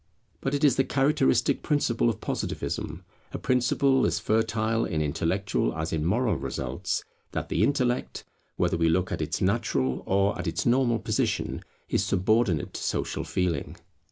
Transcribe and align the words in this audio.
But 0.41 0.55
it 0.55 0.63
is 0.63 0.77
the 0.77 0.83
characteristic 0.83 1.61
principle 1.61 2.09
of 2.09 2.19
Positivism, 2.21 3.03
a 3.33 3.37
principle 3.37 4.07
as 4.07 4.17
fertile 4.17 4.83
in 4.83 4.99
intellectual 4.99 5.75
as 5.77 5.93
in 5.93 6.03
moral 6.07 6.37
results, 6.37 7.03
that 7.33 7.49
the 7.49 7.61
Intellect, 7.61 8.23
whether 8.55 8.77
we 8.77 8.89
look 8.89 9.11
at 9.11 9.21
its 9.21 9.41
natural 9.41 10.01
or 10.07 10.35
at 10.39 10.47
its 10.47 10.65
normal 10.65 10.97
position, 10.97 11.61
is 11.87 12.03
subordinate 12.03 12.73
to 12.73 12.81
Social 12.81 13.23
Feeling. 13.23 13.75